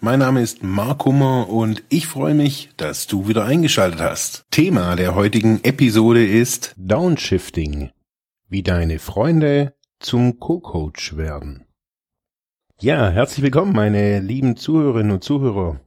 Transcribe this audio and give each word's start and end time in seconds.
Mein 0.00 0.20
Name 0.20 0.42
ist 0.42 0.62
Mark 0.62 1.06
Hummer 1.06 1.48
und 1.48 1.82
ich 1.88 2.06
freue 2.06 2.34
mich, 2.34 2.70
dass 2.76 3.08
du 3.08 3.26
wieder 3.26 3.44
eingeschaltet 3.44 4.00
hast. 4.00 4.46
Thema 4.52 4.94
der 4.94 5.16
heutigen 5.16 5.58
Episode 5.64 6.24
ist 6.24 6.72
Downshifting, 6.78 7.90
wie 8.48 8.62
deine 8.62 9.00
Freunde 9.00 9.74
zum 9.98 10.38
Co-Coach 10.38 11.16
werden. 11.16 11.66
Ja, 12.78 13.10
herzlich 13.10 13.42
willkommen, 13.42 13.72
meine 13.72 14.20
lieben 14.20 14.54
Zuhörerinnen 14.54 15.10
und 15.10 15.24
Zuhörer. 15.24 15.80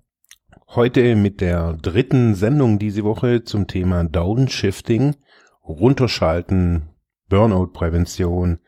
Heute 0.67 1.15
mit 1.15 1.39
der 1.39 1.77
dritten 1.81 2.35
Sendung 2.35 2.79
diese 2.79 3.05
Woche 3.05 3.45
zum 3.45 3.67
Thema 3.67 4.03
Downshifting, 4.03 5.15
runterschalten, 5.63 6.89
Burnout-Prävention, 7.29 8.59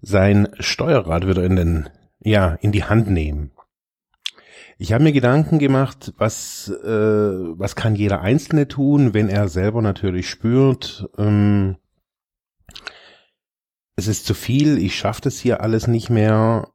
sein 0.00 0.48
Steuerrad 0.58 1.28
wieder 1.28 1.44
in 1.44 1.54
den, 1.54 1.88
ja, 2.18 2.54
in 2.54 2.72
die 2.72 2.82
Hand 2.82 3.08
nehmen. 3.08 3.52
Ich 4.78 4.92
habe 4.92 5.04
mir 5.04 5.12
Gedanken 5.12 5.58
gemacht, 5.58 6.14
was, 6.16 6.68
äh, 6.68 6.88
was 6.88 7.74
kann 7.74 7.96
jeder 7.96 8.20
Einzelne 8.20 8.68
tun, 8.68 9.12
wenn 9.12 9.28
er 9.28 9.48
selber 9.48 9.82
natürlich 9.82 10.30
spürt, 10.30 11.08
ähm, 11.18 11.76
es 13.96 14.06
ist 14.06 14.24
zu 14.24 14.34
viel, 14.34 14.78
ich 14.78 14.96
schaffe 14.96 15.22
das 15.22 15.40
hier 15.40 15.60
alles 15.60 15.88
nicht 15.88 16.08
mehr 16.08 16.68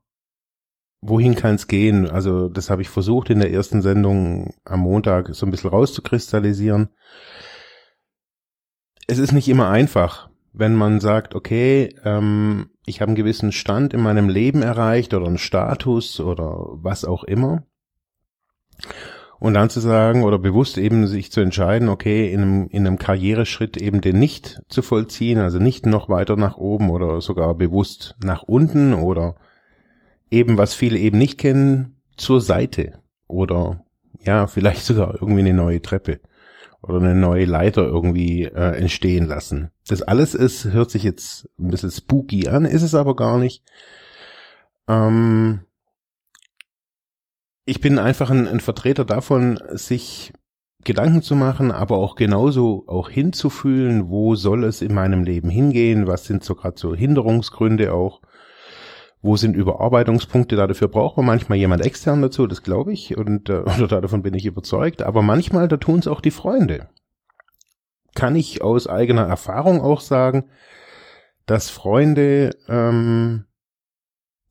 wohin 1.06 1.36
kann 1.36 1.56
es 1.56 1.68
gehen? 1.68 2.10
Also 2.10 2.50
das 2.50 2.70
habe 2.70 2.82
ich 2.82 2.90
versucht 2.90 3.30
in 3.30 3.40
der 3.40 3.52
ersten 3.52 3.82
Sendung 3.82 4.54
am 4.64 4.80
Montag 4.80 5.34
so 5.34 5.46
ein 5.46 5.52
bisschen 5.52 5.70
rauszukristallisieren. 5.70 6.90
Es 9.08 9.18
ist 9.18 9.34
nicht 9.34 9.50
immer 9.50 9.70
einfach, 9.70 10.30
wenn 10.54 10.76
man 10.76 11.02
sagt, 11.02 11.36
okay, 11.36 11.94
ähm, 12.04 12.70
ich 12.86 13.02
habe 13.02 13.10
einen 13.10 13.16
gewissen 13.16 13.52
Stand 13.52 13.94
in 13.94 14.02
meinem 14.02 14.30
Leben 14.30 14.62
erreicht 14.62 15.14
oder 15.14 15.28
einen 15.28 15.38
Status 15.38 16.20
oder 16.20 16.56
was 16.72 17.06
auch 17.06 17.24
immer. 17.26 17.66
Und 19.40 19.56
dann 19.56 19.70
zu 19.70 19.82
sagen 19.82 20.24
oder 20.24 20.40
bewusst 20.40 20.78
eben 20.78 21.06
sich 21.06 21.32
zu 21.32 21.42
entscheiden, 21.42 21.90
okay, 21.90 22.32
in 22.32 22.42
einem, 22.42 22.68
in 22.68 22.88
einem 22.88 22.98
Karriereschritt 22.98 23.76
eben 23.76 24.00
den 24.00 24.18
nicht 24.18 24.62
zu 24.70 24.82
vollziehen, 24.82 25.40
also 25.40 25.60
nicht 25.60 25.86
noch 25.86 26.08
weiter 26.08 26.38
nach 26.38 26.56
oben 26.56 26.90
oder 26.90 27.20
sogar 27.20 27.54
bewusst 27.56 28.16
nach 28.24 28.44
unten 28.44 28.94
oder 28.94 29.36
eben, 30.32 30.58
was 30.58 30.74
viele 30.74 30.98
eben 30.98 31.18
nicht 31.18 31.38
kennen, 31.38 31.98
zur 32.16 32.40
Seite 32.40 33.00
oder 33.28 33.84
ja, 34.22 34.48
vielleicht 34.48 34.86
sogar 34.86 35.16
irgendwie 35.16 35.42
eine 35.42 35.54
neue 35.54 35.82
Treppe 35.82 36.22
oder 36.82 36.98
eine 36.98 37.16
neue 37.16 37.46
Leiter 37.46 37.84
irgendwie 37.84 38.44
äh, 38.44 38.78
entstehen 38.78 39.26
lassen. 39.26 39.72
Das 39.88 40.02
alles 40.02 40.36
ist, 40.36 40.66
hört 40.66 40.92
sich 40.92 41.04
jetzt 41.04 41.50
ein 41.60 41.70
bisschen 41.70 41.92
spooky 41.92 42.48
an, 42.48 42.66
ist 42.66 42.82
es 42.82 42.94
aber 42.96 43.16
gar 43.16 43.38
nicht. 43.38 43.64
Ähm, 44.88 45.62
ich 47.66 47.82
bin 47.82 48.00
einfach 48.00 48.30
ein, 48.30 48.48
ein 48.48 48.60
Vertreter 48.60 49.06
davon, 49.06 49.60
sich 49.72 50.34
Gedanken 50.84 51.22
zu 51.22 51.36
machen, 51.36 51.72
aber 51.72 51.98
auch 51.98 52.16
genauso 52.16 52.84
auch 52.88 53.10
hinzufühlen, 53.10 54.10
wo 54.10 54.36
soll 54.36 54.66
es 54.66 54.82
in 54.82 54.94
meinem 54.94 55.24
Leben 55.24 55.50
hingehen, 55.50 56.08
was 56.08 56.26
sind 56.26 56.44
so 56.44 56.56
gerade 56.56 56.78
so 56.78 56.94
Hinderungsgründe 56.94 57.94
auch 57.94 58.22
wo 59.24 59.38
sind 59.38 59.56
Überarbeitungspunkte? 59.56 60.58
Dafür 60.58 60.90
braucht 60.90 61.18
man 61.18 61.26
manchmal 61.26 61.58
jemand 61.58 61.84
extern 61.84 62.22
dazu, 62.22 62.46
das 62.46 62.62
glaube 62.62 62.92
ich, 62.92 63.18
und 63.18 63.50
äh, 63.50 63.64
oder 63.82 64.02
davon 64.02 64.22
bin 64.22 64.36
ich 64.36 64.46
überzeugt. 64.46 65.02
Aber 65.02 65.24
manchmal, 65.24 65.68
da 65.68 65.78
tun 65.78 66.00
es 66.00 66.08
auch 66.08 66.22
die 66.22 66.32
Freunde. 66.32 66.90
Kann 68.14 68.36
ich 68.36 68.62
aus 68.62 68.86
eigener 68.86 69.24
Erfahrung 69.24 69.82
auch 69.82 70.02
sagen, 70.02 70.50
dass 71.46 71.70
Freunde, 71.70 72.52
ähm, 72.68 73.46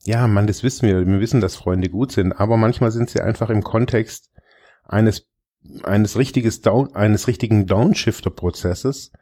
ja, 0.04 0.26
man, 0.26 0.46
das 0.46 0.62
wissen 0.62 0.88
wir, 0.88 1.06
wir 1.06 1.20
wissen, 1.20 1.40
dass 1.40 1.56
Freunde 1.56 1.88
gut 1.88 2.12
sind, 2.12 2.32
aber 2.32 2.56
manchmal 2.56 2.90
sind 2.90 3.10
sie 3.10 3.20
einfach 3.20 3.50
im 3.50 3.62
Kontext 3.62 4.30
eines 4.84 5.28
eines 5.84 6.16
richtiges 6.16 6.60
Down, 6.60 6.94
eines 6.94 7.28
richtigen 7.28 7.66
Downshifter-Prozesses. 7.66 9.12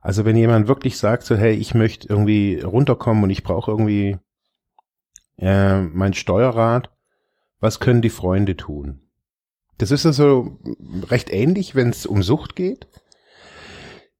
Also 0.00 0.24
wenn 0.24 0.36
jemand 0.36 0.68
wirklich 0.68 0.96
sagt 0.96 1.24
so, 1.24 1.36
hey, 1.36 1.54
ich 1.54 1.74
möchte 1.74 2.08
irgendwie 2.08 2.60
runterkommen 2.60 3.24
und 3.24 3.30
ich 3.30 3.42
brauche 3.42 3.70
irgendwie 3.70 4.16
äh, 5.38 5.80
mein 5.80 6.14
Steuerrad, 6.14 6.90
was 7.60 7.80
können 7.80 8.02
die 8.02 8.10
Freunde 8.10 8.56
tun? 8.56 9.00
Das 9.78 9.90
ist 9.90 10.06
also 10.06 10.58
recht 11.08 11.30
ähnlich, 11.30 11.74
wenn 11.74 11.90
es 11.90 12.06
um 12.06 12.22
Sucht 12.22 12.56
geht. 12.56 12.86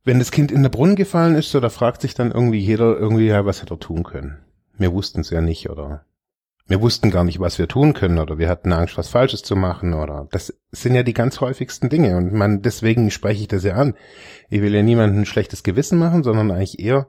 Wenn 0.05 0.19
das 0.19 0.31
Kind 0.31 0.51
in 0.51 0.63
den 0.63 0.71
Brunnen 0.71 0.97
gefallen 0.97 1.35
ist, 1.35 1.51
so 1.51 1.61
da 1.61 1.69
fragt 1.69 2.01
sich 2.01 2.15
dann 2.15 2.33
irgendwie 2.33 2.59
jeder 2.59 2.97
irgendwie, 2.97 3.27
ja, 3.27 3.45
was 3.45 3.63
hätte 3.63 3.75
er 3.75 3.81
tun 3.81 4.05
können? 4.05 4.39
Wir 4.79 4.93
wussten 4.93 5.21
es 5.21 5.31
ja 5.31 5.41
nicht 5.41 5.69
oder 5.71 6.05
wir 6.69 6.83
wussten 6.83 7.11
gar 7.11 7.25
nicht, 7.25 7.41
was 7.41 7.59
wir 7.59 7.67
tun 7.67 7.95
können 7.95 8.19
oder 8.19 8.39
wir 8.39 8.49
hatten 8.49 8.73
Angst, 8.73 8.99
was 8.99 9.09
Falsches 9.09 9.43
zu 9.43 9.57
machen 9.57 9.95
oder 9.95 10.29
das 10.31 10.55
sind 10.71 10.95
ja 10.95 11.03
die 11.03 11.15
ganz 11.15 11.41
häufigsten 11.41 11.89
Dinge 11.89 12.17
und 12.17 12.33
man 12.33 12.61
deswegen 12.61 13.11
spreche 13.11 13.41
ich 13.41 13.49
das 13.49 13.65
ja 13.65 13.75
an. 13.75 13.95
Ich 14.51 14.61
will 14.61 14.75
ja 14.75 14.83
niemandem 14.83 15.23
ein 15.23 15.27
schlechtes 15.27 15.63
Gewissen 15.63 15.99
machen, 15.99 16.23
sondern 16.23 16.51
eigentlich 16.51 16.79
eher 16.79 17.09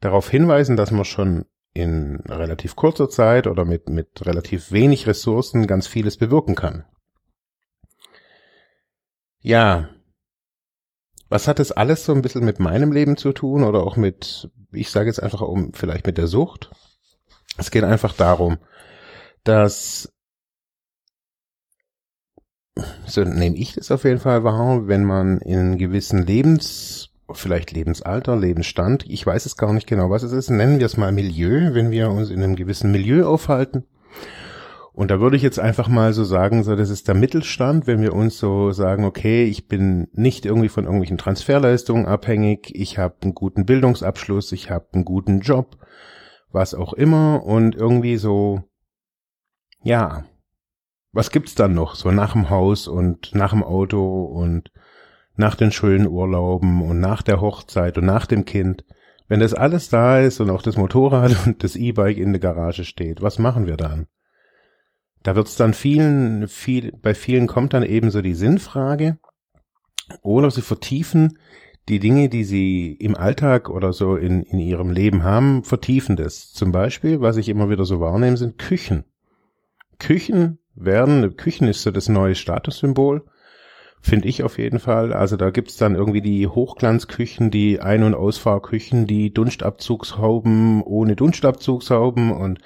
darauf 0.00 0.30
hinweisen, 0.30 0.76
dass 0.76 0.90
man 0.90 1.04
schon 1.04 1.44
in 1.74 2.20
relativ 2.26 2.76
kurzer 2.76 3.10
Zeit 3.10 3.46
oder 3.46 3.66
mit, 3.66 3.90
mit 3.90 4.24
relativ 4.24 4.72
wenig 4.72 5.06
Ressourcen 5.06 5.66
ganz 5.66 5.86
vieles 5.86 6.16
bewirken 6.16 6.54
kann. 6.54 6.84
Ja, 9.40 9.90
was 11.28 11.46
hat 11.46 11.58
das 11.58 11.72
alles 11.72 12.06
so 12.06 12.14
ein 12.14 12.22
bisschen 12.22 12.44
mit 12.44 12.58
meinem 12.58 12.90
Leben 12.90 13.18
zu 13.18 13.32
tun 13.32 13.64
oder 13.64 13.80
auch 13.80 13.96
mit, 13.96 14.50
ich 14.72 14.90
sage 14.90 15.08
jetzt 15.08 15.22
einfach 15.22 15.42
um, 15.42 15.74
vielleicht 15.74 16.06
mit 16.06 16.16
der 16.16 16.26
Sucht? 16.26 16.70
Es 17.58 17.70
geht 17.70 17.84
einfach 17.84 18.14
darum, 18.14 18.58
dass, 19.44 20.12
so 23.06 23.24
nehme 23.24 23.56
ich 23.56 23.74
das 23.74 23.90
auf 23.90 24.04
jeden 24.04 24.20
Fall 24.20 24.44
wahr, 24.44 24.86
wenn 24.88 25.04
man 25.04 25.38
in 25.38 25.78
gewissen 25.78 26.24
Lebens 26.24 27.10
vielleicht 27.32 27.72
Lebensalter, 27.72 28.36
Lebensstand, 28.36 29.04
ich 29.08 29.26
weiß 29.26 29.46
es 29.46 29.56
gar 29.56 29.72
nicht 29.72 29.86
genau, 29.86 30.10
was 30.10 30.22
es 30.22 30.32
ist, 30.32 30.50
nennen 30.50 30.78
wir 30.78 30.86
es 30.86 30.96
mal 30.96 31.12
Milieu, 31.12 31.74
wenn 31.74 31.90
wir 31.90 32.10
uns 32.10 32.30
in 32.30 32.42
einem 32.42 32.56
gewissen 32.56 32.90
Milieu 32.90 33.26
aufhalten. 33.26 33.84
Und 34.98 35.12
da 35.12 35.20
würde 35.20 35.36
ich 35.36 35.42
jetzt 35.42 35.60
einfach 35.60 35.86
mal 35.86 36.12
so 36.12 36.24
sagen, 36.24 36.64
so 36.64 36.74
das 36.74 36.90
ist 36.90 37.06
der 37.06 37.14
Mittelstand, 37.14 37.86
wenn 37.86 38.02
wir 38.02 38.14
uns 38.14 38.36
so 38.36 38.72
sagen, 38.72 39.04
okay, 39.04 39.44
ich 39.44 39.68
bin 39.68 40.08
nicht 40.12 40.44
irgendwie 40.44 40.68
von 40.68 40.84
irgendwelchen 40.84 41.18
Transferleistungen 41.18 42.06
abhängig, 42.06 42.74
ich 42.74 42.98
habe 42.98 43.14
einen 43.22 43.34
guten 43.34 43.64
Bildungsabschluss, 43.64 44.50
ich 44.50 44.70
habe 44.70 44.86
einen 44.94 45.04
guten 45.04 45.38
Job, 45.38 45.76
was 46.50 46.74
auch 46.74 46.94
immer 46.94 47.44
und 47.44 47.76
irgendwie 47.76 48.16
so, 48.16 48.64
ja, 49.82 50.24
was 51.12 51.30
gibt's 51.30 51.54
dann 51.54 51.74
noch 51.74 51.94
so 51.94 52.10
nach 52.10 52.32
dem 52.32 52.50
Haus 52.50 52.88
und 52.88 53.34
nach 53.34 53.50
dem 53.50 53.62
Auto 53.62 54.24
und 54.24 54.70
nach 55.34 55.54
den 55.54 55.72
schönen 55.72 56.06
Urlauben 56.06 56.82
und 56.82 57.00
nach 57.00 57.22
der 57.22 57.40
Hochzeit 57.40 57.96
und 57.96 58.04
nach 58.04 58.26
dem 58.26 58.44
Kind, 58.44 58.84
wenn 59.28 59.40
das 59.40 59.54
alles 59.54 59.88
da 59.88 60.18
ist 60.20 60.40
und 60.40 60.50
auch 60.50 60.62
das 60.62 60.76
Motorrad 60.76 61.36
und 61.46 61.62
das 61.64 61.76
E-Bike 61.76 62.18
in 62.18 62.32
der 62.32 62.40
Garage 62.40 62.84
steht, 62.84 63.22
was 63.22 63.38
machen 63.38 63.66
wir 63.66 63.76
dann? 63.76 64.06
Da 65.22 65.34
wird's 65.34 65.56
dann 65.56 65.74
vielen, 65.74 66.48
viel, 66.48 66.92
bei 66.92 67.14
vielen 67.14 67.46
kommt 67.46 67.74
dann 67.74 67.82
eben 67.82 68.10
so 68.10 68.22
die 68.22 68.34
Sinnfrage 68.34 69.18
oder 70.22 70.50
sie 70.50 70.62
vertiefen 70.62 71.38
die 71.88 72.00
Dinge, 72.00 72.28
die 72.28 72.44
sie 72.44 72.92
im 72.92 73.16
Alltag 73.16 73.70
oder 73.70 73.92
so 73.92 74.16
in, 74.16 74.42
in 74.42 74.58
ihrem 74.58 74.90
Leben 74.90 75.22
haben, 75.22 75.64
vertiefen 75.64 76.16
das. 76.16 76.52
Zum 76.52 76.70
Beispiel, 76.70 77.20
was 77.20 77.36
ich 77.38 77.48
immer 77.48 77.70
wieder 77.70 77.84
so 77.84 77.98
wahrnehme, 78.00 78.36
sind 78.36 78.58
Küchen. 78.58 79.04
Küchen 79.98 80.58
werden, 80.74 81.36
Küchen 81.36 81.68
ist 81.68 81.82
so 81.82 81.90
das 81.90 82.08
neue 82.08 82.34
Statussymbol 82.34 83.24
Finde 84.00 84.28
ich 84.28 84.42
auf 84.42 84.58
jeden 84.58 84.78
Fall. 84.78 85.12
Also 85.12 85.36
da 85.36 85.50
gibt's 85.50 85.76
dann 85.76 85.94
irgendwie 85.94 86.20
die 86.20 86.46
Hochglanzküchen, 86.46 87.50
die 87.50 87.80
Ein- 87.80 88.04
und 88.04 88.14
Ausfahrküchen, 88.14 89.06
die 89.06 89.32
Dunstabzugshauben 89.32 90.82
ohne 90.82 91.16
Dunstabzugshauben 91.16 92.30
und 92.30 92.60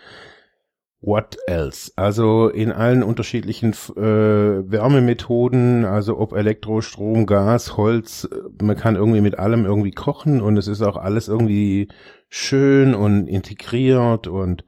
what 1.01 1.39
else? 1.47 1.91
Also 1.97 2.49
in 2.49 2.71
allen 2.71 3.03
unterschiedlichen 3.03 3.73
äh, 3.97 4.71
Wärmemethoden, 4.71 5.85
also 5.85 6.19
ob 6.19 6.33
Elektro, 6.33 6.81
Strom, 6.81 7.27
Gas, 7.27 7.77
Holz, 7.77 8.29
man 8.61 8.77
kann 8.77 8.97
irgendwie 8.97 9.23
mit 9.23 9.39
allem 9.39 9.65
irgendwie 9.65 9.91
kochen 9.91 10.43
und 10.43 10.59
es 10.59 10.69
ist 10.69 10.83
auch 10.83 10.97
alles 10.97 11.29
irgendwie 11.29 11.89
schön 12.29 12.95
und 12.95 13.27
integriert 13.27 14.29
und 14.29 14.65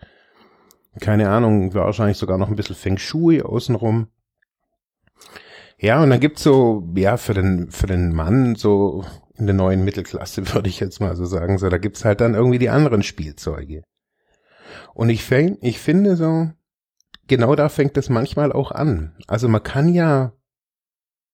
keine 1.01 1.31
Ahnung, 1.31 1.75
wahrscheinlich 1.75 2.19
sogar 2.19 2.39
noch 2.39 2.49
ein 2.49 2.57
bisschen 2.57 2.77
Feng 2.77 2.99
Shui 2.99 3.43
außenrum. 3.43 4.09
Ja, 5.79 6.03
und 6.03 6.11
dann 6.11 6.21
gibt's 6.21 6.43
so, 6.43 6.89
ja, 6.95 7.17
für 7.17 7.35
den, 7.35 7.71
für 7.71 7.87
den 7.87 8.15
Mann 8.15 8.55
so 8.55 9.05
in 9.37 9.47
der 9.47 9.55
neuen 9.55 9.85
Mittelklasse, 9.85 10.49
würde 10.55 10.69
ich 10.69 10.81
jetzt 10.81 11.01
mal 11.01 11.17
so 11.17 11.25
sagen. 11.25 11.59
So, 11.59 11.69
da 11.69 11.79
gibt's 11.79 12.05
halt 12.05 12.21
dann 12.21 12.35
irgendwie 12.35 12.59
die 12.59 12.71
anderen 12.71 13.03
Spielzeuge. 13.03 13.83
Und 14.95 15.09
ich, 15.09 15.25
fäng, 15.25 15.59
ich 15.61 15.79
finde 15.79 16.17
so, 16.17 16.51
genau 17.27 17.55
da 17.55 17.69
fängt 17.69 17.97
es 17.97 18.09
manchmal 18.09 18.53
auch 18.53 18.71
an. 18.71 19.17
Also 19.27 19.49
man 19.49 19.63
kann 19.63 19.93
ja, 19.93 20.33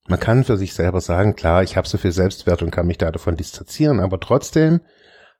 man 0.09 0.21
kann 0.21 0.45
für 0.45 0.57
sich 0.57 0.73
selber 0.75 1.01
sagen, 1.01 1.37
klar, 1.37 1.63
ich 1.63 1.77
habe 1.77 1.87
so 1.87 1.99
viel 1.99 2.13
Selbstwert 2.13 2.63
und 2.63 2.71
kann 2.71 2.87
mich 2.87 2.99
da 2.99 3.11
davon 3.11 3.37
distanzieren, 3.37 4.01
aber 4.01 4.19
trotzdem 4.19 4.81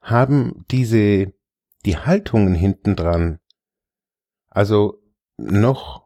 haben 0.01 0.65
diese, 0.71 1.33
die 1.85 1.97
Haltungen 1.97 2.55
hinten 2.55 2.97
dran, 2.97 3.39
also 4.51 4.99
noch 5.37 6.03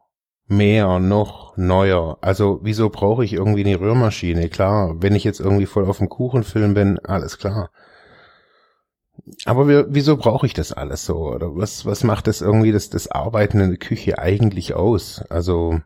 mehr, 0.47 0.99
noch 0.99 1.57
neuer. 1.57 2.17
Also 2.21 2.59
wieso 2.61 2.89
brauche 2.89 3.25
ich 3.25 3.33
irgendwie 3.33 3.65
eine 3.65 3.79
Rührmaschine? 3.79 4.49
Klar, 4.49 5.01
wenn 5.01 5.15
ich 5.15 5.23
jetzt 5.23 5.39
irgendwie 5.39 5.65
voll 5.65 5.85
auf 5.85 5.97
dem 5.97 6.09
Kuchenfilm 6.09 6.73
bin, 6.73 6.99
alles 6.99 7.37
klar. 7.37 7.71
Aber 9.45 9.67
wir, 9.67 9.87
wieso 9.89 10.17
brauche 10.17 10.45
ich 10.45 10.53
das 10.53 10.71
alles 10.71 11.05
so? 11.05 11.15
Oder 11.33 11.55
was, 11.55 11.85
was 11.85 12.03
macht 12.03 12.27
das 12.27 12.41
irgendwie 12.41 12.71
das, 12.71 12.89
das 12.89 13.09
Arbeiten 13.09 13.59
in 13.59 13.69
der 13.69 13.79
Küche 13.79 14.19
eigentlich 14.19 14.75
aus? 14.75 15.23
Also, 15.29 15.79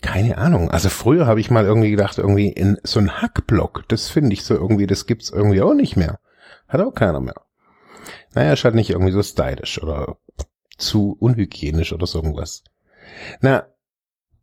keine 0.00 0.38
Ahnung. 0.38 0.70
Also 0.70 0.88
früher 0.88 1.26
habe 1.26 1.40
ich 1.40 1.50
mal 1.50 1.64
irgendwie 1.64 1.90
gedacht, 1.90 2.18
irgendwie 2.18 2.48
in 2.48 2.78
so 2.82 2.98
ein 2.98 3.22
Hackblock, 3.22 3.84
das 3.88 4.08
finde 4.08 4.32
ich 4.32 4.44
so 4.44 4.54
irgendwie, 4.54 4.86
das 4.86 5.06
gibt's 5.06 5.30
irgendwie 5.30 5.62
auch 5.62 5.74
nicht 5.74 5.96
mehr. 5.96 6.18
Hat 6.66 6.80
auch 6.80 6.94
keiner 6.94 7.20
mehr. 7.20 7.34
Naja, 8.34 8.54
ist 8.54 8.64
halt 8.64 8.74
nicht 8.74 8.90
irgendwie 8.90 9.12
so 9.12 9.22
stylisch 9.22 9.80
oder 9.80 10.16
zu 10.76 11.16
unhygienisch 11.18 11.92
oder 11.92 12.06
so 12.06 12.18
irgendwas. 12.18 12.64
Na, 13.40 13.66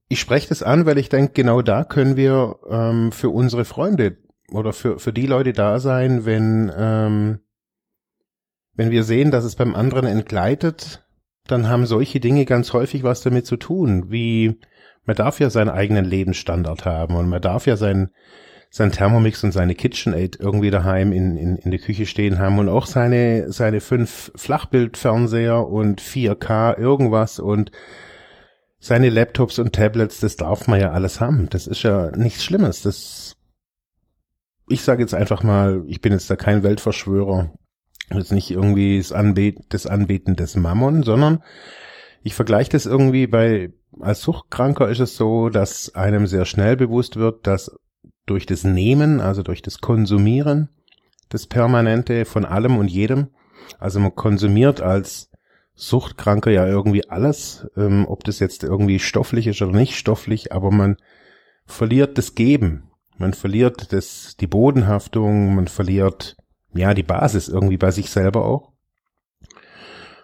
ich 0.07 0.19
spreche 0.19 0.49
das 0.49 0.63
an, 0.63 0.85
weil 0.85 0.97
ich 0.97 1.09
denke, 1.09 1.33
genau 1.33 1.61
da 1.61 1.83
können 1.83 2.17
wir 2.17 2.57
ähm, 2.69 3.11
für 3.11 3.29
unsere 3.29 3.65
Freunde 3.65 4.17
oder 4.51 4.73
für, 4.73 4.99
für 4.99 5.13
die 5.13 5.25
Leute 5.25 5.53
da 5.53 5.79
sein, 5.79 6.25
wenn, 6.25 6.71
ähm, 6.75 7.39
wenn 8.73 8.91
wir 8.91 9.03
sehen, 9.03 9.31
dass 9.31 9.45
es 9.45 9.55
beim 9.55 9.75
anderen 9.75 10.05
entgleitet, 10.05 11.07
dann 11.47 11.69
haben 11.69 11.85
solche 11.85 12.19
Dinge 12.19 12.45
ganz 12.45 12.73
häufig 12.73 13.03
was 13.03 13.21
damit 13.21 13.45
zu 13.45 13.57
tun, 13.57 14.11
wie 14.11 14.59
man 15.05 15.15
darf 15.15 15.39
ja 15.39 15.49
seinen 15.49 15.69
eigenen 15.69 16.05
Lebensstandard 16.05 16.85
haben 16.85 17.15
und 17.15 17.29
man 17.29 17.41
darf 17.41 17.65
ja 17.65 17.77
sein, 17.77 18.11
sein 18.73 18.93
Thermomix 18.93 19.43
und 19.43 19.51
seine 19.51 19.75
KitchenAid 19.75 20.37
irgendwie 20.39 20.71
daheim 20.71 21.11
in, 21.11 21.35
in, 21.35 21.57
in 21.57 21.71
der 21.71 21.79
Küche 21.79 22.05
stehen 22.05 22.39
haben 22.39 22.57
und 22.57 22.69
auch 22.69 22.85
seine, 22.85 23.51
seine 23.51 23.81
fünf 23.81 24.31
Flachbildfernseher 24.35 25.67
und 25.67 26.01
4K 26.01 26.79
irgendwas 26.79 27.39
und 27.39 27.71
seine 28.79 29.09
Laptops 29.09 29.59
und 29.59 29.73
Tablets, 29.73 30.21
das 30.21 30.37
darf 30.37 30.69
man 30.69 30.79
ja 30.79 30.91
alles 30.91 31.19
haben. 31.19 31.49
Das 31.49 31.67
ist 31.67 31.83
ja 31.83 32.11
nichts 32.15 32.45
Schlimmes. 32.45 32.81
Das, 32.81 33.35
ich 34.69 34.81
sage 34.83 35.01
jetzt 35.01 35.13
einfach 35.13 35.43
mal, 35.43 35.83
ich 35.87 35.99
bin 35.99 36.13
jetzt 36.13 36.29
da 36.29 36.37
kein 36.37 36.63
Weltverschwörer. 36.63 37.51
Jetzt 38.13 38.31
nicht 38.31 38.51
irgendwie 38.51 38.99
das, 38.99 39.11
Anbeten, 39.11 39.65
das 39.67 39.85
Anbeten 39.85 40.37
des 40.37 40.55
Mammon, 40.55 41.03
sondern 41.03 41.43
ich 42.23 42.35
vergleiche 42.35 42.71
das 42.71 42.85
irgendwie 42.85 43.27
bei, 43.27 43.73
als 43.99 44.21
Suchtkranker 44.21 44.87
ist 44.87 44.99
es 44.99 45.17
so, 45.17 45.49
dass 45.49 45.93
einem 45.93 46.25
sehr 46.25 46.45
schnell 46.45 46.77
bewusst 46.77 47.17
wird, 47.17 47.45
dass 47.45 47.71
durch 48.25 48.45
das 48.45 48.63
Nehmen, 48.63 49.19
also 49.19 49.43
durch 49.43 49.61
das 49.61 49.79
Konsumieren, 49.81 50.69
das 51.29 51.47
Permanente 51.47 52.25
von 52.25 52.45
allem 52.45 52.77
und 52.77 52.89
jedem, 52.89 53.27
also 53.79 53.99
man 53.99 54.15
konsumiert 54.15 54.81
als 54.81 55.31
Suchtkranke 55.75 56.53
ja 56.53 56.67
irgendwie 56.67 57.09
alles, 57.09 57.67
ähm, 57.75 58.05
ob 58.07 58.23
das 58.23 58.39
jetzt 58.39 58.63
irgendwie 58.63 58.99
stofflich 58.99 59.47
ist 59.47 59.61
oder 59.61 59.71
nicht 59.71 59.95
stofflich, 59.95 60.51
aber 60.51 60.71
man 60.71 60.97
verliert 61.65 62.17
das 62.17 62.35
Geben, 62.35 62.91
man 63.17 63.33
verliert 63.33 63.93
das, 63.93 64.35
die 64.39 64.47
Bodenhaftung, 64.47 65.55
man 65.55 65.67
verliert 65.67 66.35
ja 66.73 66.93
die 66.93 67.03
Basis 67.03 67.47
irgendwie 67.47 67.77
bei 67.77 67.91
sich 67.91 68.09
selber 68.09 68.45
auch. 68.45 68.71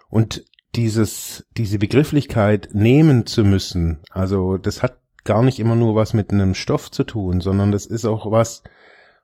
Und 0.09 0.45
dieses, 0.75 1.45
diese 1.57 1.79
Begrifflichkeit 1.79 2.69
nehmen 2.73 3.25
zu 3.25 3.43
müssen, 3.43 3.99
also 4.11 4.57
das 4.57 4.83
hat 4.83 4.99
gar 5.27 5.43
nicht 5.43 5.59
immer 5.59 5.75
nur 5.75 5.93
was 5.93 6.13
mit 6.13 6.31
einem 6.31 6.55
Stoff 6.55 6.89
zu 6.89 7.03
tun, 7.03 7.41
sondern 7.41 7.71
das 7.71 7.85
ist 7.85 8.05
auch 8.05 8.31
was, 8.31 8.63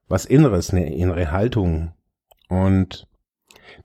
was 0.07 0.25
Inneres, 0.25 0.71
eine 0.71 0.93
innere 0.93 1.31
Haltung. 1.31 1.93
Und 2.49 3.07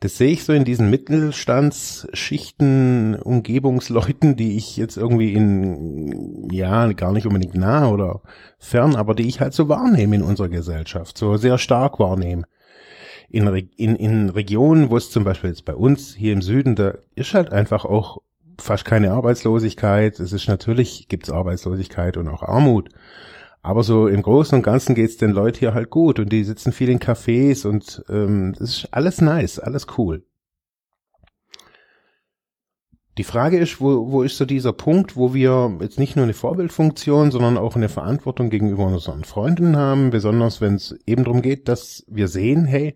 das 0.01 0.19
sehe 0.19 0.33
ich 0.33 0.45
so 0.45 0.53
in 0.53 0.65
diesen 0.65 0.91
Mittelstandsschichten, 0.91 3.15
Umgebungsleuten, 3.15 4.35
die 4.37 4.57
ich 4.57 4.77
jetzt 4.77 4.97
irgendwie 4.97 5.33
in, 5.33 6.49
ja, 6.51 6.93
gar 6.93 7.13
nicht 7.13 7.27
unbedingt 7.27 7.55
nah 7.55 7.89
oder 7.89 8.21
fern, 8.59 8.97
aber 8.97 9.15
die 9.15 9.29
ich 9.29 9.41
halt 9.41 9.55
so 9.55 9.69
wahrnehme 9.69 10.17
in 10.17 10.23
unserer 10.23 10.49
Gesellschaft, 10.49 11.17
so 11.17 11.37
sehr 11.37 11.57
stark 11.57 12.01
wahrnehme. 12.01 12.43
In, 13.31 13.47
in, 13.77 13.95
in 13.95 14.31
Regionen, 14.31 14.91
wo 14.91 14.97
es 14.97 15.11
zum 15.11 15.23
Beispiel 15.23 15.51
jetzt 15.51 15.65
bei 15.65 15.75
uns 15.75 16.15
hier 16.15 16.33
im 16.33 16.43
Süden, 16.43 16.75
da 16.75 16.95
ist 17.15 17.35
halt 17.35 17.53
einfach 17.53 17.85
auch 17.85 18.23
fast 18.59 18.85
keine 18.85 19.13
Arbeitslosigkeit. 19.13 20.19
Es 20.21 20.33
ist 20.33 20.49
natürlich, 20.49 21.09
gibt's 21.09 21.31
Arbeitslosigkeit 21.31 22.17
und 22.17 22.29
auch 22.29 22.43
Armut. 22.43 22.91
Aber 23.63 23.83
so 23.83 24.07
im 24.09 24.23
Großen 24.23 24.57
und 24.57 24.63
Ganzen 24.63 24.95
geht's 24.95 25.17
den 25.17 25.33
Leuten 25.33 25.59
hier 25.59 25.75
halt 25.75 25.91
gut 25.91 26.19
und 26.19 26.33
die 26.33 26.45
sitzen 26.45 26.73
viel 26.73 26.89
in 26.89 27.01
Cafés 27.01 27.67
und 27.67 28.05
ähm, 28.09 28.55
ist 28.59 28.89
alles 28.93 29.21
nice, 29.21 29.59
alles 29.59 29.87
cool. 29.99 30.25
Die 33.19 33.25
Frage 33.25 33.59
ist, 33.59 33.81
wo, 33.81 34.13
wo 34.13 34.23
ist 34.23 34.37
so 34.37 34.45
dieser 34.45 34.73
Punkt, 34.73 35.17
wo 35.17 35.35
wir 35.35 35.77
jetzt 35.81 35.99
nicht 35.99 36.15
nur 36.15 36.23
eine 36.23 36.35
Vorbildfunktion, 36.35 37.33
sondern 37.33 37.59
auch 37.59 37.75
eine 37.75 37.89
Verantwortung 37.89 38.49
gegenüber 38.49 38.87
unseren 38.87 39.25
Freunden 39.25 39.77
haben, 39.77 40.11
besonders 40.11 40.61
wenn 40.61 40.77
es 40.77 40.97
eben 41.05 41.25
darum 41.25 41.43
geht, 41.43 41.67
dass 41.67 42.05
wir 42.07 42.29
sehen, 42.29 42.65
hey, 42.65 42.95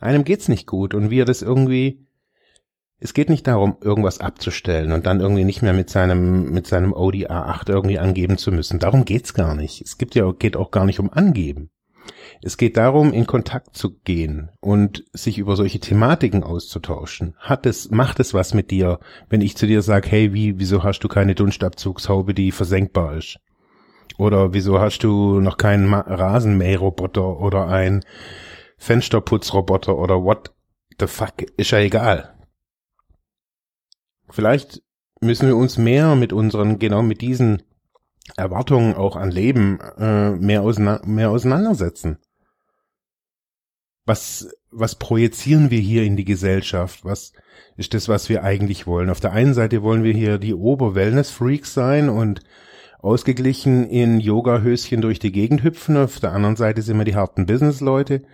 einem 0.00 0.24
geht's 0.24 0.48
nicht 0.48 0.66
gut 0.66 0.92
und 0.92 1.08
wir 1.08 1.24
das 1.24 1.40
irgendwie 1.40 2.03
es 3.00 3.12
geht 3.12 3.28
nicht 3.28 3.46
darum, 3.46 3.76
irgendwas 3.80 4.20
abzustellen 4.20 4.92
und 4.92 5.06
dann 5.06 5.20
irgendwie 5.20 5.44
nicht 5.44 5.62
mehr 5.62 5.72
mit 5.72 5.90
seinem, 5.90 6.50
mit 6.52 6.66
seinem 6.66 6.94
Audi 6.94 7.26
A8 7.26 7.68
irgendwie 7.68 7.98
angeben 7.98 8.38
zu 8.38 8.52
müssen. 8.52 8.78
Darum 8.78 9.04
geht's 9.04 9.34
gar 9.34 9.54
nicht. 9.54 9.82
Es 9.82 9.98
gibt 9.98 10.14
ja, 10.14 10.32
geht 10.32 10.56
auch 10.56 10.70
gar 10.70 10.84
nicht 10.86 11.00
um 11.00 11.12
Angeben. 11.12 11.70
Es 12.42 12.56
geht 12.56 12.76
darum, 12.76 13.12
in 13.12 13.26
Kontakt 13.26 13.76
zu 13.76 13.98
gehen 14.00 14.50
und 14.60 15.04
sich 15.12 15.38
über 15.38 15.56
solche 15.56 15.80
Thematiken 15.80 16.42
auszutauschen. 16.42 17.34
Hat 17.38 17.66
es, 17.66 17.90
macht 17.90 18.20
es 18.20 18.34
was 18.34 18.54
mit 18.54 18.70
dir, 18.70 19.00
wenn 19.28 19.40
ich 19.40 19.56
zu 19.56 19.66
dir 19.66 19.82
sage, 19.82 20.08
hey, 20.10 20.34
wie, 20.34 20.58
wieso 20.58 20.82
hast 20.82 21.00
du 21.00 21.08
keine 21.08 21.34
Dunstabzugshaube, 21.34 22.34
die 22.34 22.52
versenkbar 22.52 23.16
ist? 23.16 23.38
Oder 24.18 24.52
wieso 24.52 24.80
hast 24.80 25.00
du 25.00 25.40
noch 25.40 25.56
keinen 25.56 25.92
Rasenmäherroboter 25.92 27.40
oder 27.40 27.68
einen 27.68 28.04
Fensterputzroboter 28.76 29.96
oder 29.96 30.22
what 30.22 30.52
the 31.00 31.06
fuck? 31.06 31.42
Ist 31.56 31.70
ja 31.70 31.78
egal. 31.78 32.33
Vielleicht 34.30 34.82
müssen 35.20 35.48
wir 35.48 35.56
uns 35.56 35.78
mehr 35.78 36.14
mit 36.14 36.32
unseren, 36.32 36.78
genau 36.78 37.02
mit 37.02 37.20
diesen 37.20 37.62
Erwartungen 38.36 38.94
auch 38.94 39.16
an 39.16 39.30
Leben 39.30 39.78
äh, 39.98 40.30
mehr, 40.30 40.62
auseina 40.62 41.00
mehr 41.04 41.30
auseinandersetzen. 41.30 42.18
Was, 44.06 44.48
was 44.70 44.96
projizieren 44.96 45.70
wir 45.70 45.80
hier 45.80 46.04
in 46.04 46.16
die 46.16 46.24
Gesellschaft? 46.24 47.04
Was 47.04 47.32
ist 47.76 47.94
das, 47.94 48.08
was 48.08 48.28
wir 48.28 48.42
eigentlich 48.42 48.86
wollen? 48.86 49.10
Auf 49.10 49.20
der 49.20 49.32
einen 49.32 49.54
Seite 49.54 49.82
wollen 49.82 50.04
wir 50.04 50.12
hier 50.12 50.38
die 50.38 50.54
Ober-Wellness-Freaks 50.54 51.72
sein 51.72 52.08
und 52.08 52.40
ausgeglichen 52.98 53.86
in 53.88 54.20
Yoga-Höschen 54.20 55.00
durch 55.00 55.18
die 55.18 55.32
Gegend 55.32 55.62
hüpfen. 55.62 55.96
Auf 55.96 56.20
der 56.20 56.32
anderen 56.32 56.56
Seite 56.56 56.82
sind 56.82 56.98
wir 56.98 57.04
die 57.04 57.16
harten 57.16 57.46
Business-Leute. 57.46 58.24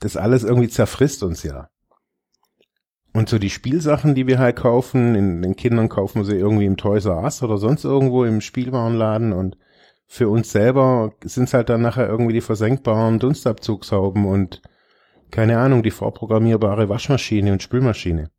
Das 0.00 0.16
alles 0.16 0.44
irgendwie 0.44 0.68
zerfrisst 0.68 1.22
uns 1.22 1.42
ja. 1.42 1.68
Und 3.12 3.28
so 3.28 3.38
die 3.38 3.50
Spielsachen, 3.50 4.14
die 4.14 4.26
wir 4.26 4.38
halt 4.38 4.56
kaufen, 4.56 5.14
in 5.14 5.42
den 5.42 5.56
Kindern 5.56 5.88
kaufen 5.88 6.20
wir 6.20 6.24
sie 6.24 6.36
irgendwie 6.36 6.66
im 6.66 6.76
Toys 6.76 7.06
R 7.06 7.22
Us 7.22 7.42
oder 7.42 7.58
sonst 7.58 7.84
irgendwo 7.84 8.24
im 8.24 8.40
Spielwarenladen 8.40 9.32
und 9.32 9.56
für 10.06 10.28
uns 10.28 10.50
selber 10.50 11.12
sind 11.24 11.44
es 11.44 11.54
halt 11.54 11.68
dann 11.68 11.82
nachher 11.82 12.08
irgendwie 12.08 12.32
die 12.32 12.40
versenkbaren 12.40 13.18
Dunstabzugshauben 13.18 14.24
und 14.26 14.60
keine 15.30 15.58
Ahnung, 15.58 15.82
die 15.82 15.92
vorprogrammierbare 15.92 16.88
Waschmaschine 16.88 17.52
und 17.52 17.62
Spülmaschine. 17.62 18.30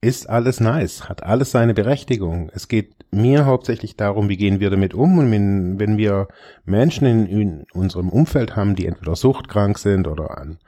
Ist 0.00 0.28
alles 0.28 0.60
nice, 0.60 1.08
hat 1.08 1.24
alles 1.24 1.50
seine 1.50 1.74
Berechtigung. 1.74 2.50
Es 2.54 2.68
geht 2.68 2.94
mir 3.10 3.46
hauptsächlich 3.46 3.96
darum, 3.96 4.28
wie 4.28 4.36
gehen 4.36 4.60
wir 4.60 4.70
damit 4.70 4.94
um 4.94 5.18
und 5.18 5.30
wenn, 5.30 5.78
wenn 5.78 5.96
wir 5.96 6.28
Menschen 6.64 7.06
in, 7.06 7.26
in 7.26 7.66
unserem 7.72 8.08
Umfeld 8.08 8.56
haben, 8.56 8.76
die 8.76 8.86
entweder 8.86 9.16
suchtkrank 9.16 9.78
sind 9.78 10.08
oder 10.08 10.38
an 10.38 10.58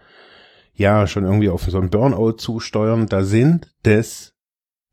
ja 0.75 1.07
schon 1.07 1.25
irgendwie 1.25 1.51
auf 1.51 1.63
so 1.63 1.79
ein 1.79 1.91
Burnout 1.91 2.33
zusteuern, 2.33 3.07
da 3.07 3.25
sind 3.25 3.73
das, 3.83 4.33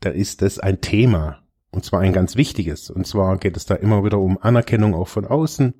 da 0.02 0.10
ist 0.10 0.42
das 0.42 0.60
ein 0.60 0.82
Thema. 0.82 1.44
Und 1.72 1.86
zwar 1.86 2.02
ein 2.02 2.14
ganz 2.14 2.36
wichtiges. 2.36 2.90
Und 2.90 3.06
zwar 3.06 3.38
geht 3.38 3.56
es 3.56 3.66
da 3.66 3.76
immer 3.76 4.04
wieder 4.04 4.18
um 4.18 4.40
Anerkennung 4.42 4.96
auch 4.96 5.08
von 5.08 5.26
außen. 5.26 5.76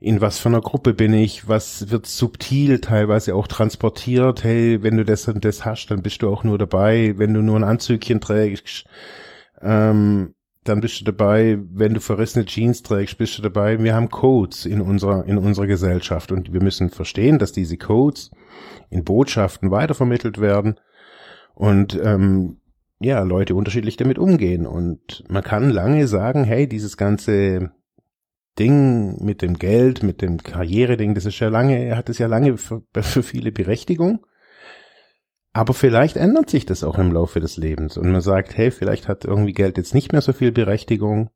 In 0.00 0.20
was 0.20 0.38
für 0.38 0.48
einer 0.48 0.60
Gruppe 0.60 0.94
bin 0.94 1.14
ich? 1.14 1.48
Was 1.48 1.90
wird 1.90 2.06
subtil 2.06 2.80
teilweise 2.80 3.34
auch 3.34 3.46
transportiert? 3.46 4.42
Hey, 4.44 4.82
wenn 4.82 4.96
du 4.96 5.04
das 5.04 5.28
und 5.28 5.44
das 5.44 5.64
hast, 5.64 5.86
dann 5.86 6.02
bist 6.02 6.22
du 6.22 6.28
auch 6.28 6.44
nur 6.44 6.58
dabei. 6.58 7.14
Wenn 7.16 7.32
du 7.32 7.40
nur 7.40 7.56
ein 7.56 7.64
Anzügchen 7.64 8.20
trägst, 8.20 8.84
ähm, 9.62 10.34
dann 10.64 10.80
bist 10.80 11.00
du 11.00 11.04
dabei, 11.04 11.58
wenn 11.72 11.94
du 11.94 12.00
verrissene 12.00 12.44
Jeans 12.44 12.82
trägst, 12.82 13.18
bist 13.18 13.38
du 13.38 13.42
dabei. 13.42 13.82
Wir 13.82 13.94
haben 13.94 14.10
Codes 14.10 14.66
in 14.66 14.80
unserer, 14.80 15.24
in 15.24 15.38
unserer 15.38 15.66
Gesellschaft 15.66 16.32
und 16.32 16.52
wir 16.52 16.62
müssen 16.62 16.90
verstehen, 16.90 17.38
dass 17.38 17.52
diese 17.52 17.76
Codes 17.76 18.30
in 18.90 19.04
Botschaften 19.04 19.70
weitervermittelt 19.70 20.40
werden 20.40 20.78
und 21.54 21.98
ähm, 22.02 22.58
ja, 23.00 23.22
Leute 23.22 23.54
unterschiedlich 23.54 23.96
damit 23.96 24.18
umgehen. 24.18 24.66
Und 24.66 25.24
man 25.28 25.42
kann 25.42 25.70
lange 25.70 26.06
sagen, 26.06 26.44
hey, 26.44 26.68
dieses 26.68 26.96
ganze 26.96 27.72
Ding 28.58 29.22
mit 29.24 29.42
dem 29.42 29.58
Geld, 29.58 30.02
mit 30.02 30.22
dem 30.22 30.42
Karriereding, 30.42 31.14
das 31.14 31.24
ist 31.24 31.38
ja 31.40 31.48
lange, 31.48 31.96
hat 31.96 32.08
es 32.08 32.18
ja 32.18 32.26
lange 32.26 32.56
für, 32.58 32.82
für 32.94 33.22
viele 33.22 33.50
Berechtigung. 33.50 34.24
Aber 35.52 35.74
vielleicht 35.74 36.16
ändert 36.16 36.48
sich 36.48 36.64
das 36.64 36.82
auch 36.82 36.98
im 36.98 37.12
Laufe 37.12 37.40
des 37.40 37.58
Lebens 37.58 37.98
und 37.98 38.10
man 38.10 38.22
sagt, 38.22 38.56
hey, 38.56 38.70
vielleicht 38.70 39.06
hat 39.06 39.24
irgendwie 39.24 39.52
Geld 39.52 39.76
jetzt 39.76 39.94
nicht 39.94 40.12
mehr 40.12 40.22
so 40.22 40.32
viel 40.32 40.50
Berechtigung. 40.50 41.30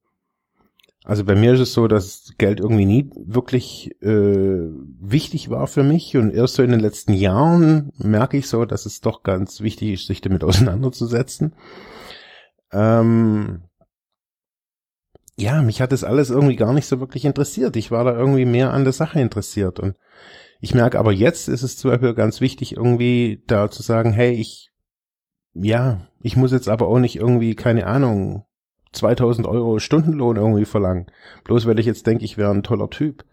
Also 1.06 1.22
bei 1.22 1.36
mir 1.36 1.52
ist 1.52 1.60
es 1.60 1.72
so, 1.72 1.86
dass 1.86 2.34
Geld 2.36 2.58
irgendwie 2.58 2.84
nie 2.84 3.10
wirklich 3.14 3.92
äh, 4.02 4.68
wichtig 5.00 5.50
war 5.50 5.68
für 5.68 5.84
mich 5.84 6.16
und 6.16 6.32
erst 6.32 6.54
so 6.54 6.64
in 6.64 6.72
den 6.72 6.80
letzten 6.80 7.12
Jahren 7.12 7.92
merke 7.96 8.36
ich 8.36 8.48
so, 8.48 8.64
dass 8.64 8.86
es 8.86 9.02
doch 9.02 9.22
ganz 9.22 9.60
wichtig 9.60 9.92
ist, 9.92 10.08
sich 10.08 10.20
damit 10.20 10.42
auseinanderzusetzen. 10.44 11.54
Ähm, 12.72 13.62
ja, 15.36 15.62
mich 15.62 15.80
hat 15.80 15.92
das 15.92 16.02
alles 16.02 16.30
irgendwie 16.30 16.56
gar 16.56 16.72
nicht 16.72 16.86
so 16.86 16.98
wirklich 16.98 17.24
interessiert. 17.24 17.76
Ich 17.76 17.92
war 17.92 18.02
da 18.02 18.18
irgendwie 18.18 18.44
mehr 18.44 18.72
an 18.72 18.82
der 18.82 18.92
Sache 18.92 19.20
interessiert 19.20 19.78
und 19.78 19.94
ich 20.60 20.74
merke 20.74 20.98
aber 20.98 21.12
jetzt 21.12 21.48
ist 21.48 21.62
es 21.62 21.76
zum 21.76 21.92
Beispiel 21.92 22.14
ganz 22.14 22.40
wichtig, 22.40 22.76
irgendwie 22.76 23.44
da 23.46 23.70
zu 23.70 23.84
sagen, 23.84 24.12
hey, 24.12 24.32
ich, 24.32 24.72
ja, 25.54 26.00
ich 26.18 26.36
muss 26.36 26.50
jetzt 26.50 26.68
aber 26.68 26.88
auch 26.88 26.98
nicht 26.98 27.14
irgendwie, 27.14 27.54
keine 27.54 27.86
Ahnung, 27.86 28.44
2000 28.92 29.46
Euro 29.46 29.78
Stundenlohn 29.78 30.36
irgendwie 30.36 30.64
verlangen. 30.64 31.06
Bloß 31.44 31.66
weil 31.66 31.78
ich 31.78 31.86
jetzt 31.86 32.06
denke, 32.06 32.24
ich 32.24 32.36
wäre 32.38 32.50
ein 32.50 32.62
toller 32.62 32.90
Typ. 32.90 33.24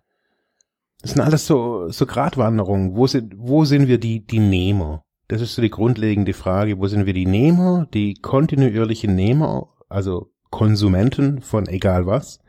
Das 1.01 1.11
sind 1.11 1.21
alles 1.21 1.45
so, 1.45 1.89
so 1.89 2.05
Gratwanderungen. 2.05 2.95
Wo 2.95 3.07
sind, 3.07 3.33
wo 3.37 3.65
sind 3.65 3.87
wir 3.87 3.97
die, 3.97 4.25
die 4.25 4.39
Nehmer? 4.39 5.03
Das 5.27 5.41
ist 5.41 5.55
so 5.55 5.61
die 5.61 5.69
grundlegende 5.69 6.33
Frage. 6.33 6.79
Wo 6.79 6.87
sind 6.87 7.05
wir 7.05 7.13
die 7.13 7.25
Nehmer, 7.25 7.87
die 7.93 8.15
kontinuierlichen 8.15 9.15
Nehmer, 9.15 9.69
also 9.89 10.31
Konsumenten 10.49 11.41
von 11.41 11.67
egal 11.67 12.05
was? 12.05 12.39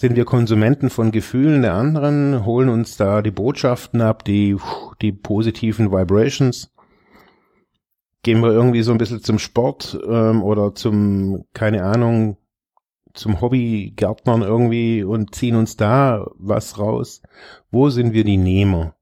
sind 0.00 0.16
wir 0.16 0.24
Konsumenten 0.24 0.88
von 0.88 1.10
Gefühlen 1.10 1.60
der 1.60 1.74
anderen, 1.74 2.46
holen 2.46 2.70
uns 2.70 2.96
da 2.96 3.20
die 3.20 3.30
Botschaften 3.30 4.00
ab, 4.00 4.24
die, 4.24 4.56
die 5.02 5.12
positiven 5.12 5.92
Vibrations. 5.92 6.72
Gehen 8.22 8.40
wir 8.42 8.50
irgendwie 8.50 8.82
so 8.82 8.92
ein 8.92 8.98
bisschen 8.98 9.22
zum 9.22 9.38
Sport 9.38 9.98
ähm, 10.06 10.42
oder 10.42 10.74
zum, 10.74 11.44
keine 11.54 11.84
Ahnung, 11.84 12.36
zum 13.14 13.40
Hobbygärtnern 13.40 14.42
irgendwie 14.42 15.02
und 15.02 15.34
ziehen 15.34 15.56
uns 15.56 15.76
da 15.76 16.26
was 16.34 16.78
raus. 16.78 17.22
Wo 17.70 17.88
sind 17.88 18.12
wir 18.12 18.24
die 18.24 18.36
Nehmer? 18.36 18.94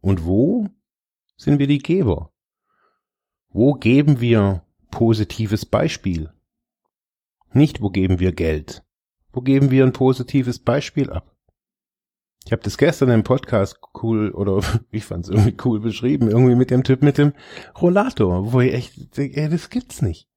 Und 0.00 0.24
wo 0.24 0.68
sind 1.36 1.58
wir 1.58 1.66
die 1.66 1.78
Geber? 1.78 2.32
Wo 3.50 3.74
geben 3.74 4.20
wir 4.20 4.62
positives 4.90 5.66
Beispiel? 5.66 6.30
Nicht 7.52 7.80
wo 7.80 7.90
geben 7.90 8.20
wir 8.20 8.32
Geld. 8.32 8.84
Wo 9.32 9.42
geben 9.42 9.70
wir 9.70 9.84
ein 9.84 9.92
positives 9.92 10.58
Beispiel 10.58 11.10
ab? 11.10 11.35
Ich 12.46 12.52
habe 12.52 12.62
das 12.62 12.78
gestern 12.78 13.10
im 13.10 13.24
Podcast 13.24 13.80
cool 14.02 14.30
oder 14.30 14.60
ich 14.92 15.04
fand 15.04 15.24
es 15.24 15.30
irgendwie 15.30 15.56
cool 15.64 15.80
beschrieben, 15.80 16.30
irgendwie 16.30 16.54
mit 16.54 16.70
dem 16.70 16.84
Typ 16.84 17.02
mit 17.02 17.18
dem 17.18 17.32
Rollator, 17.80 18.52
wo 18.52 18.60
ich 18.60 18.72
echt, 18.72 19.18
ey, 19.18 19.48
das 19.48 19.68
gibt's 19.68 20.00
nicht. 20.00 20.28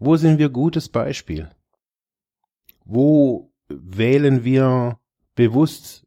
Wo 0.00 0.16
sind 0.16 0.38
wir 0.38 0.48
gutes 0.48 0.88
Beispiel? 0.88 1.48
Wo 2.84 3.52
wählen 3.68 4.44
wir 4.44 4.98
bewusst, 5.36 6.06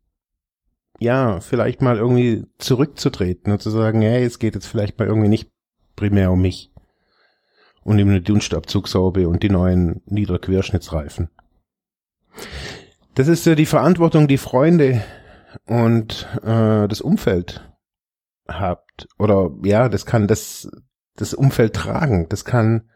ja, 0.99 1.39
vielleicht 1.39 1.81
mal 1.81 1.97
irgendwie 1.97 2.45
zurückzutreten 2.57 3.53
und 3.53 3.61
zu 3.61 3.69
sagen, 3.69 4.01
hey, 4.01 4.25
es 4.25 4.39
geht 4.39 4.55
jetzt 4.55 4.67
vielleicht 4.67 4.99
mal 4.99 5.07
irgendwie 5.07 5.29
nicht 5.29 5.49
primär 5.95 6.31
um 6.31 6.41
mich 6.41 6.73
und 7.83 8.01
um 8.01 8.09
eine 8.09 8.21
Dunstabzugshaube 8.21 9.29
und 9.29 9.43
die 9.43 9.49
neuen 9.49 10.01
Niederquerschnittsreifen. 10.05 11.29
Das 13.15 13.29
ist 13.29 13.45
ja 13.45 13.55
die 13.55 13.65
Verantwortung, 13.65 14.27
die 14.27 14.37
Freunde 14.37 15.03
und 15.65 16.27
äh, 16.43 16.87
das 16.87 17.01
Umfeld 17.01 17.69
habt. 18.47 19.07
Oder 19.17 19.51
ja, 19.63 19.89
das 19.89 20.05
kann 20.05 20.27
das, 20.27 20.69
das 21.15 21.33
Umfeld 21.33 21.73
tragen. 21.73 22.27
Das 22.29 22.45
kann. 22.45 22.89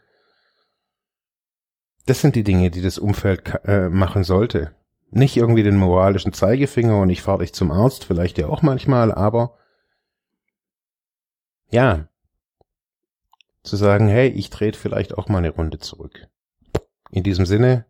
Das 2.06 2.22
sind 2.22 2.36
die 2.36 2.44
Dinge, 2.44 2.72
die 2.72 2.82
das 2.82 2.98
Umfeld 2.98 3.54
äh, 3.66 3.90
machen 3.90 4.24
sollte. 4.24 4.76
Nicht 5.12 5.38
irgendwie 5.38 5.64
den 5.64 5.78
moralischen 5.78 6.34
Zeigefinger 6.34 7.00
und 7.00 7.10
ich 7.10 7.22
fahre 7.22 7.40
dich 7.40 7.54
zum 7.54 7.70
Arzt, 7.72 8.06
vielleicht 8.06 8.38
ja 8.38 8.48
auch 8.48 8.62
manchmal, 8.62 9.12
aber 9.12 9.58
ja, 11.70 12.08
zu 13.64 13.76
sagen, 13.76 14.08
hey, 14.08 14.30
ich 14.30 14.50
trete 14.50 14.78
vielleicht 14.78 15.18
auch 15.18 15.28
mal 15.28 15.40
eine 15.40 15.52
Runde 15.52 15.80
zurück. 15.80 16.28
In 17.12 17.24
diesem 17.24 17.46
Sinne, 17.46 17.86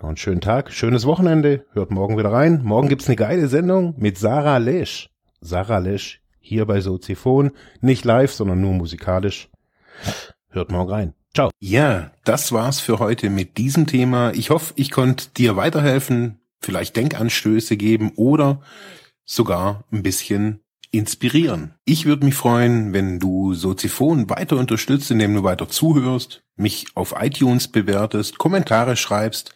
noch 0.00 0.08
einen 0.08 0.16
schönen 0.16 0.40
Tag, 0.40 0.72
schönes 0.72 1.06
Wochenende. 1.06 1.64
Hört 1.72 1.90
morgen 1.90 2.18
wieder 2.18 2.32
rein. 2.32 2.60
Morgen 2.62 2.88
gibt's 2.88 3.06
eine 3.06 3.16
geile 3.16 3.48
Sendung 3.48 3.94
mit 3.96 4.18
Sarah 4.18 4.58
Lesch. 4.58 5.08
Sarah 5.40 5.78
Lesch 5.78 6.20
hier 6.38 6.66
bei 6.66 6.80
Soziphon. 6.80 7.52
Nicht 7.80 8.04
live, 8.04 8.32
sondern 8.32 8.60
nur 8.60 8.74
musikalisch. 8.74 9.48
Hört 10.50 10.70
morgen 10.70 10.90
rein. 10.90 11.14
Ciao. 11.34 11.50
Ja, 11.60 12.12
das 12.24 12.52
war's 12.52 12.80
für 12.80 12.98
heute 12.98 13.30
mit 13.30 13.56
diesem 13.56 13.86
Thema. 13.86 14.32
Ich 14.34 14.50
hoffe, 14.50 14.74
ich 14.76 14.90
konnte 14.90 15.28
dir 15.36 15.56
weiterhelfen, 15.56 16.40
vielleicht 16.60 16.96
Denkanstöße 16.96 17.76
geben 17.76 18.12
oder 18.16 18.60
sogar 19.24 19.84
ein 19.90 20.02
bisschen 20.02 20.60
inspirieren. 20.90 21.74
Ich 21.84 22.06
würde 22.06 22.24
mich 22.24 22.34
freuen, 22.34 22.92
wenn 22.92 23.18
du 23.18 23.54
Soziphon 23.54 24.30
weiter 24.30 24.56
unterstützt, 24.56 25.10
indem 25.10 25.34
du 25.34 25.42
weiter 25.42 25.68
zuhörst, 25.68 26.42
mich 26.56 26.86
auf 26.94 27.14
iTunes 27.18 27.68
bewertest, 27.68 28.38
Kommentare 28.38 28.96
schreibst 28.96 29.55